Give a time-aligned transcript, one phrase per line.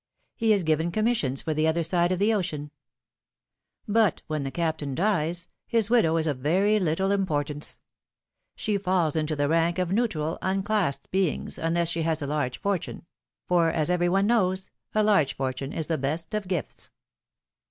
[0.35, 2.71] He is given commissions for the other side of the ocean.
[3.87, 6.27] But when the Captain dies, his widow 44 PHILOMiiNE's MARRIAGES.
[6.31, 7.79] is of very little importance.
[8.55, 13.05] She falls into the rank of neutral, unclassed beings, unless she has a large fortune;
[13.45, 16.89] for as every one knows, a large fortune is the best of gifts.